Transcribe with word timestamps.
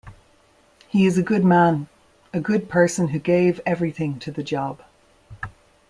He 0.87 1.05
is 1.05 1.19
a 1.19 1.21
good 1.21 1.45
man; 1.45 1.87
a 2.33 2.39
good 2.39 2.67
person 2.69 3.09
who 3.09 3.19
gave 3.19 3.61
everything 3.67 4.17
to 4.21 4.31
the 4.31 4.41
job. 4.41 4.81